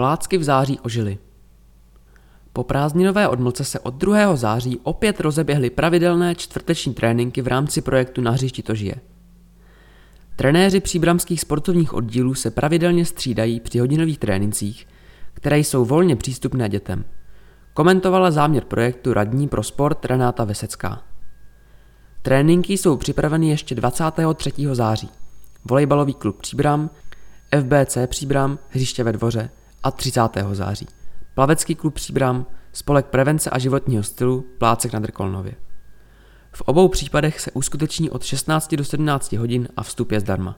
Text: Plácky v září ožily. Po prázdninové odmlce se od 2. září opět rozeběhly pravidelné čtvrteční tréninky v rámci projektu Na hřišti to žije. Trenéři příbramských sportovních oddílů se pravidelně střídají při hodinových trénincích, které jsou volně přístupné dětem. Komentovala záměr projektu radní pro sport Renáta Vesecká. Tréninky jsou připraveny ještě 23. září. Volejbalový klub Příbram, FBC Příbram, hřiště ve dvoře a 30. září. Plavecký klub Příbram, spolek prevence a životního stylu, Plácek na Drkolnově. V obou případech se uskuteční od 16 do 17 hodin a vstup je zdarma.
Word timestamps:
Plácky 0.00 0.38
v 0.38 0.42
září 0.42 0.80
ožily. 0.80 1.18
Po 2.52 2.64
prázdninové 2.64 3.28
odmlce 3.28 3.64
se 3.64 3.80
od 3.80 3.94
2. 3.94 4.36
září 4.36 4.80
opět 4.82 5.20
rozeběhly 5.20 5.70
pravidelné 5.70 6.34
čtvrteční 6.34 6.94
tréninky 6.94 7.42
v 7.42 7.46
rámci 7.46 7.82
projektu 7.82 8.20
Na 8.20 8.30
hřišti 8.30 8.62
to 8.62 8.74
žije. 8.74 8.94
Trenéři 10.36 10.80
příbramských 10.80 11.40
sportovních 11.40 11.94
oddílů 11.94 12.34
se 12.34 12.50
pravidelně 12.50 13.04
střídají 13.04 13.60
při 13.60 13.78
hodinových 13.78 14.18
trénincích, 14.18 14.88
které 15.34 15.58
jsou 15.58 15.84
volně 15.84 16.16
přístupné 16.16 16.68
dětem. 16.68 17.04
Komentovala 17.74 18.30
záměr 18.30 18.64
projektu 18.64 19.12
radní 19.12 19.48
pro 19.48 19.62
sport 19.62 20.04
Renáta 20.04 20.44
Vesecká. 20.44 21.02
Tréninky 22.22 22.72
jsou 22.72 22.96
připraveny 22.96 23.48
ještě 23.48 23.74
23. 23.74 24.52
září. 24.72 25.08
Volejbalový 25.64 26.14
klub 26.14 26.36
Příbram, 26.36 26.90
FBC 27.60 27.98
Příbram, 28.06 28.58
hřiště 28.70 29.04
ve 29.04 29.12
dvoře 29.12 29.50
a 29.82 29.90
30. 29.90 30.20
září. 30.52 30.88
Plavecký 31.34 31.74
klub 31.74 31.94
Příbram, 31.94 32.46
spolek 32.72 33.06
prevence 33.06 33.50
a 33.50 33.58
životního 33.58 34.02
stylu, 34.02 34.44
Plácek 34.58 34.92
na 34.92 34.98
Drkolnově. 34.98 35.54
V 36.52 36.60
obou 36.60 36.88
případech 36.88 37.40
se 37.40 37.50
uskuteční 37.50 38.10
od 38.10 38.24
16 38.24 38.74
do 38.74 38.84
17 38.84 39.32
hodin 39.32 39.68
a 39.76 39.82
vstup 39.82 40.12
je 40.12 40.20
zdarma. 40.20 40.56